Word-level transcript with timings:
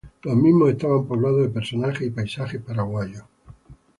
Los 0.23 0.35
mismos 0.35 0.69
estaban 0.71 1.05
poblados 1.05 1.43
de 1.43 1.49
personajes 1.49 2.07
y 2.07 2.09
paisajes 2.09 2.59
paraguayos. 2.59 3.21